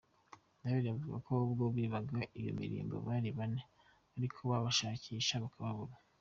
Ndabereye 0.59 0.91
avuga 0.95 1.17
ko 1.25 1.31
ubwo 1.45 1.63
bibaga 1.75 2.17
iyo 2.39 2.51
mirimbo 2.59 2.95
bari 3.07 3.29
bane 3.37 3.61
ariko 4.15 4.39
babashakisha 4.49 5.35
bakababura. 5.45 5.93